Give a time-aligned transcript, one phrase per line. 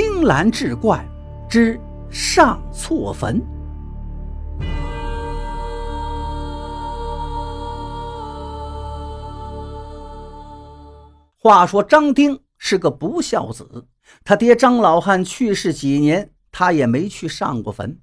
[0.00, 1.04] 青蓝志怪
[1.50, 1.76] 之
[2.08, 3.42] 上错坟。
[11.36, 13.88] 话说张丁是个不孝子，
[14.22, 17.98] 他爹张老汉去世几年，他也没去上过坟。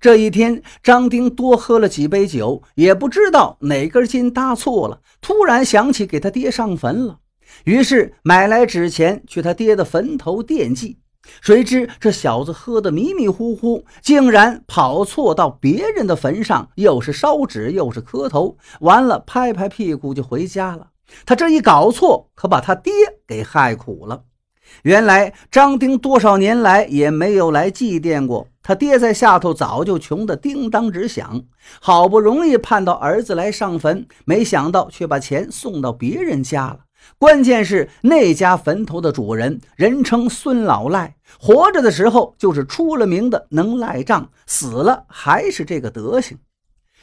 [0.00, 7.20] 这一天，张丁多喝了几杯酒，也不知道哪根筋搭错了，突然想起给他爹上坟了，
[7.62, 10.98] 于是买来纸钱去他爹的坟头奠祭。
[11.40, 20.88] 谁知这小子喝得迷迷糊糊，竟然跑错到别人的坟上，又是烧纸又是磕头，完了拍拍屁股就回家了。
[21.24, 22.92] 他这一搞错，可把他爹
[23.26, 24.22] 给害苦了。
[24.82, 31.44] 原来张丁多少年来也没有来祭奠过他爹，在下头早就穷得叮当直响，
[31.80, 36.80] 好不容易盼到儿子来上坟，没想到却把钱送到别人家了。
[37.18, 46.38] 关键是那家坟头的主人人称孙老赖，活着的时候就是出了名的能赖账，死了还是这个德行。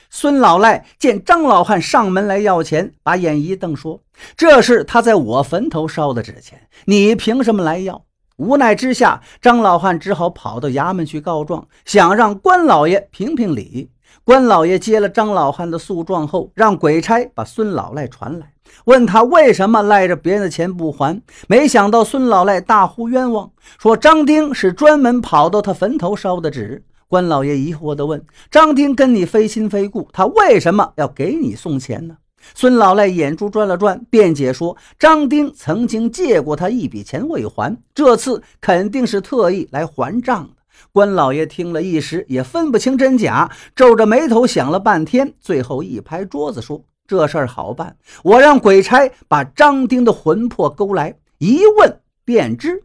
[0.09, 4.03] 孙老赖见张老汉上门来要钱，把眼一瞪，说
[4.37, 8.05] ：“这是他在我坟头烧的纸钱，你凭什么来要？”
[8.37, 13.89] 无奈之下，张老汉只好跑到衙门去告状，想让关老爷评评理。
[14.23, 18.53] 关老爷接了张老汉的诉状后，让鬼差把孙老赖传来，
[18.85, 21.21] 问他为什么赖着别人的钱不还。
[21.47, 26.83] 没想到孙老赖大呼冤枉，说张丁是专门跑到他坟头烧的纸。
[27.09, 32.15] 关老爷疑惑地问：“张丁跟你非亲非故，他为什么要给你送钱呢？”
[32.55, 40.55] 孙老赖眼珠转了转，辩解说：“张丁曾经借过他一笔钱未还，这次肯定是特意来还账的。”
[40.91, 52.83] 关老爷听了一时也分不清真假，皱着眉头想了半天，最后一拍桌子说：“这事儿好办，我让鬼差把张丁的魂魄勾来，一问便知。”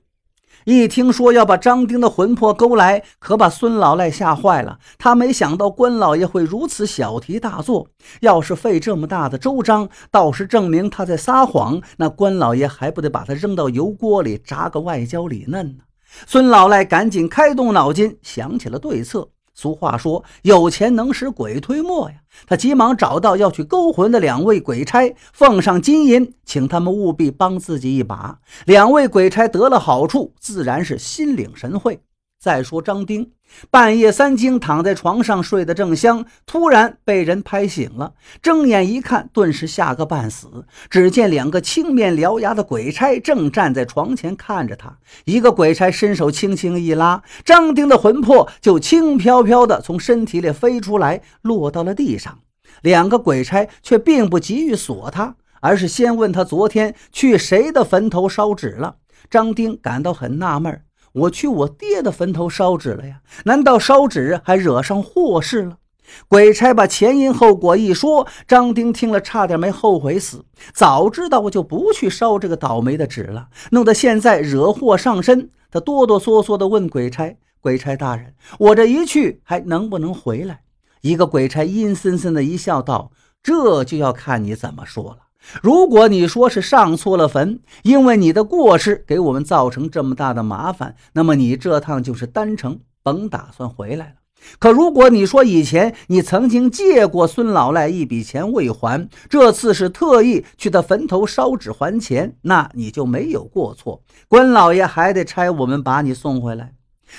[0.64, 4.78] 一听说要把张丁的魂魄勾来，可把孙老赖吓坏了。
[4.98, 7.88] 他没想到关老爷会如此小题大做。
[8.20, 15.84] 要是费这么大的周章，倒是证明他在撒谎，那关老爷还不得把他扔到油锅里炸个外焦里嫩呢？
[16.26, 19.28] 孙老赖赶紧开动脑筋，想起了对策。
[19.54, 28.38] 俗话说：“有钱能使鬼推磨呀！”他急忙找到要去勾魂的两位鬼差，奉上金银，请他们务必帮自己一把。
[28.66, 32.00] 两位鬼差得了好处，自然是心领神会。
[32.40, 33.32] 再说张丁，
[33.68, 40.64] 半夜三更躺在床上睡得正香，突然被人拍醒了，睁眼一看，顿时吓个半死。
[40.88, 52.38] 只见两个青面獠牙的鬼差正站在床前看着他，一个鬼差伸手轻轻一拉，张丁的魂魄就轻飘飘地从身体里飞出来，落到了地上。
[52.82, 58.98] 两个鬼差却并不急于锁他，而是先问他昨天去谁的坟头烧纸了。
[59.28, 60.82] 张丁感到很纳闷。
[61.12, 63.20] 我去我爹的坟头烧纸了呀？
[63.44, 65.78] 难道烧纸还惹上祸事了？
[66.26, 70.44] 鬼差把前因后果一说，张丁听了差点没后悔死。
[70.72, 75.50] 早知道我就不去烧这个倒霉的纸了，弄得现在惹祸上身。
[75.70, 80.60] 他哆哆嗦嗦地问鬼差：“鬼差大人，我这一去还能不能回来？”
[81.02, 85.18] 一个鬼差阴森森的一笑，道：“这就要看你怎么说了。”
[85.62, 94.12] 如果你说是上错了坟，因为你的过失给我们造成这么大的麻烦，那么你这趟就是单程，甭打算回来了。
[94.60, 106.74] 可如果你说以前你曾经借过孙老赖一笔钱未还，这次是特意去他坟头烧纸还钱，那你就没有过错，关老爷还得差我们把你送回来。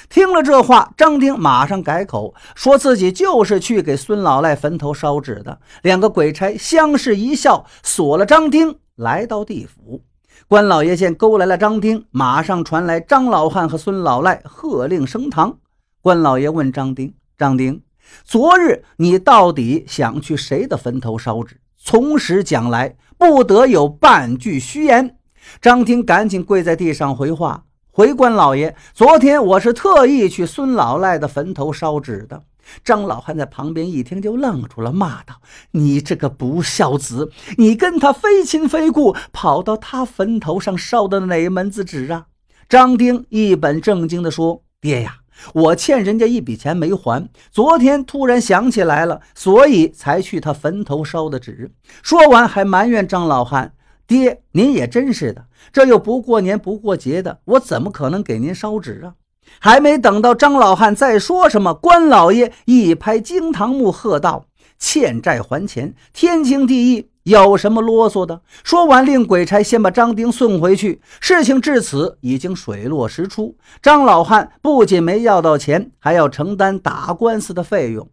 [0.09, 5.59] 听了这话，张丁马上改口，说自己就是去给孙老赖坟头烧纸的。
[5.81, 10.03] 两个鬼差相视一笑，锁了张丁，来到地府。
[10.47, 15.57] 关老爷见勾来了张丁，马上传来张老汉和孙老赖喝令升堂。
[16.01, 17.81] 关老爷问张丁：“张丁，
[18.23, 21.59] 昨日你到底想去谁的坟头烧纸？
[21.77, 25.17] 从实讲来，不得有半句虚言。”
[25.61, 27.65] 张丁赶紧跪在地上回话。
[27.99, 32.41] 回官老爷，昨天我是特意去孙老赖的坟头烧纸的。
[32.81, 35.41] 张老汉在旁边一听就愣住了，骂道
[35.71, 42.27] ：“你这个不孝子，你跟他非亲非故，跑到他坟头上烧的哪门子纸啊？”
[42.69, 45.17] 张丁一本正经地说：“爹呀，
[45.53, 51.69] 我欠人家一笔钱没还，昨天突然想起来了，所以才去他坟头烧的纸。”
[52.01, 53.73] 说完还埋怨张老汉。
[54.09, 59.13] 爹，您也真是的，这又不过年不过节的，我怎么可能给您烧纸啊？
[59.59, 64.47] 还没等到张老汉再说什么，关老爷一拍惊堂木，喝道
[64.79, 67.09] ：“欠债还钱，天经地义。
[67.23, 68.41] 有什么啰嗦的？
[68.63, 70.99] 说完，令鬼差先把张丁送回去。
[71.19, 73.55] 事情至此已经水落石出。
[73.83, 78.09] 张老汉不仅没要到钱，还要承担打官司的费用。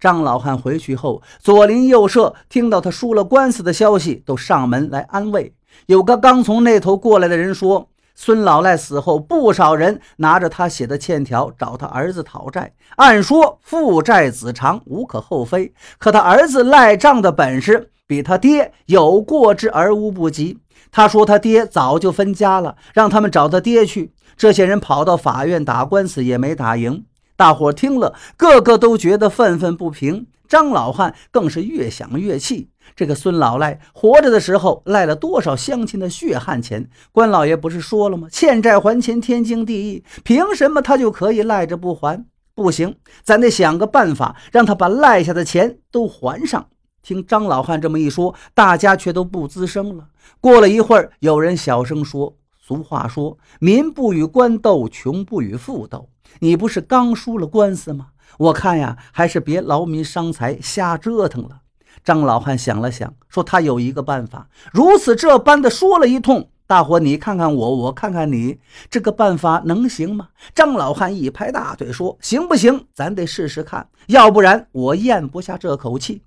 [0.00, 5.54] 张老汉回去后，左邻右舍听到他输了官司的消息，都上门来安慰。
[5.86, 7.86] 有个刚从那头过来的人说。
[8.22, 12.70] 孙老赖死后，不少人拿着他写的欠条找他儿子讨债。
[12.96, 15.72] 按说父债子偿，无可厚非。
[15.96, 20.58] 可他儿子赖账的本事比他爹有过之而无不及。
[20.92, 24.12] 他说他爹早就分家了，让他们找他爹去。
[24.36, 27.02] 这些人跑到法院打官司也没打赢。
[27.40, 30.26] 大伙听了，个个都觉得愤愤不平。
[30.46, 32.68] 张老汉更是越想越气。
[32.94, 36.90] 这个孙老赖活着的时候赖了多少乡亲的血汗钱？
[37.12, 38.28] 关老爷不是说了吗？
[38.30, 42.26] 欠债还钱天经地义，凭什么他就可以赖着不还？
[42.54, 46.66] 不行，咱得想个办法，让他把赖下的钱都还上。
[47.02, 50.08] 听张老汉这么一说，大家却都不吱声了。
[50.42, 52.36] 过了一会儿，有人小声说
[52.70, 56.08] ：“俗话说，民不与官斗，穷不与富斗。
[56.38, 58.10] 你不是刚输了官司吗？
[58.38, 61.62] 我看呀，还是别劳民伤财，瞎折腾了。”
[62.04, 64.48] 张老汉想了想，说：“他有一个办法。
[64.72, 72.86] 如此这般的说了一通，大伙你看看我，我看看你，这个办法能行吗？”张老汉一拍大腿说：“行不行？
[72.94, 76.22] 咱得试试看，要不然我咽不下这口气。”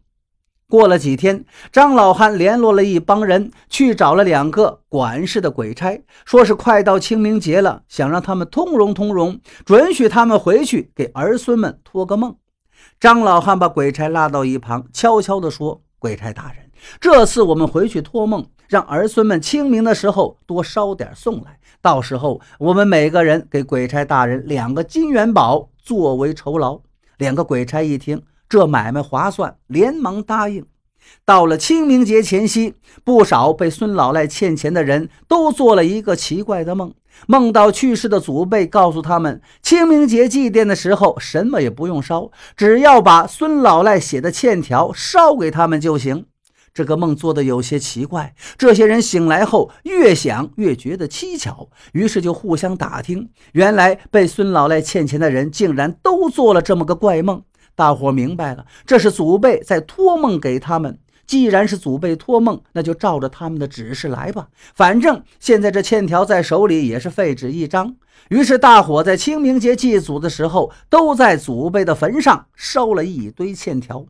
[0.69, 12.35] 过了几天，张老汉联络了一帮人，去找了两个管事的鬼差，说是快到清明节了，想让他们通融通融，准许他们回去给儿孙们托个梦。
[12.99, 26.81] 张老汉把鬼差拉到一旁，悄悄地说：“鬼差大人，这次我们回去托梦，让儿孙们清明的时候多烧点送来，到时候我们每个人给鬼差大人两个金元宝作为酬劳。”
[27.19, 28.21] 两个鬼差一听，
[28.53, 30.63] 这买卖划算，连忙答应。
[31.25, 36.93] 到了清明节前夕，不少被孙老赖欠钱的人都做了一个奇怪的梦。
[37.25, 46.27] 梦到去世的祖辈告诉他们，清明节祭奠的时候，什么也不用烧，只要把孙老赖写的欠条烧给他们就行。
[46.75, 57.41] 这个梦做的有些奇怪，这些人醒来后越想越觉得蹊跷，于是就互相打听，原来被孙老赖欠钱的人竟然都做了这么个怪梦。
[57.75, 60.99] 大伙明白了，这是祖辈在托梦给他们。
[61.25, 64.49] 既然是祖辈托梦，那就照着他们的指示来吧。
[64.75, 67.95] 反正现在这欠条在手里也是废纸一张。
[68.29, 74.05] 于是大伙在清明节祭祖的时候，都在祖辈的坟上烧了一堆欠条。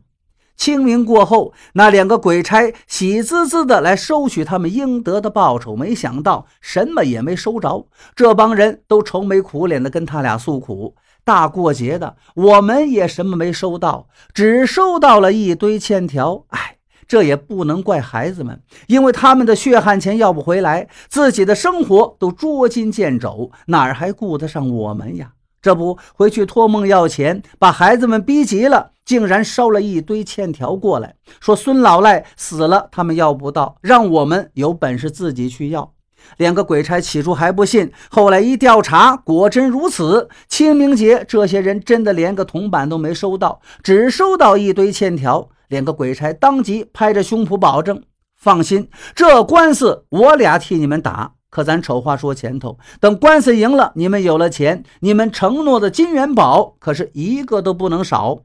[0.56, 7.86] 清明过后，那两个鬼差喜滋滋的来收取他们应得的报酬，没想到什么也没收着。
[8.14, 16.44] 这帮人都愁眉苦脸的跟他俩诉苦：大过节的，我们也什么没收到，只收到了一堆欠条。
[16.48, 16.76] 哎。
[17.06, 25.32] 这也不能怪孩子们，因为他们的血汗钱要不回来，自己的生活都捉襟见肘，哪儿还顾得上我们呀？
[25.60, 35.93] 这不回去托梦要钱，把孩子们逼急了，竟然烧了一堆欠条过来，说孙老赖死了，他们要不到，让我们有本事自己去要。
[36.36, 40.28] 两个鬼差起初还不信，后来一调查，果真如此。
[40.48, 45.48] 清明节，这些人真的连个铜板都没收到，只收到一堆欠条。
[45.68, 48.02] 两个鬼差当即拍着胸脯保证
[48.36, 51.32] ：“放心，这官司我俩替你们打。
[51.50, 58.40] 可咱丑话说前头，等官司赢了，你们有了钱，你们承诺的金元宝可是一个都不能少。”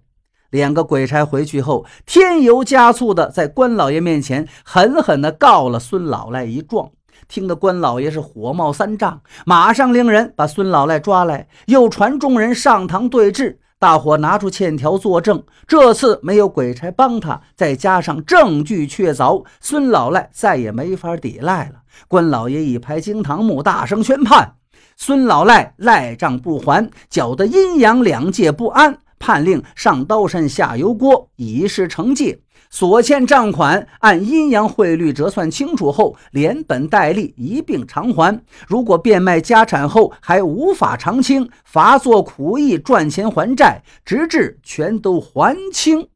[0.51, 6.89] 两个鬼差回去后，添油加醋的在关老爷面前狠狠地告了孙老赖一状，
[7.27, 13.59] 听得关老爷是火冒三丈，马上令人把孙老赖抓来，又传众人上堂对质。
[13.77, 21.75] 大伙拿出欠条作证，这次没有鬼差帮他，再加上证据确凿，孙老赖再也没法抵赖了。
[22.09, 24.55] 关老爷一拍惊堂木，大声宣判：
[24.97, 32.41] 孙老赖赖账不还，搅得阴阳两界不安，判令上刀山下油锅，以示惩戒。
[32.69, 38.41] 所欠账款按阴阳汇率折算清楚后，连本带利一并偿还。
[38.67, 46.07] 如果变卖家产后还无法偿清，罚做苦役赚钱还债，直至全都还清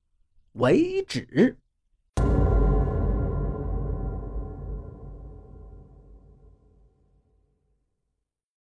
[0.54, 1.58] 为止。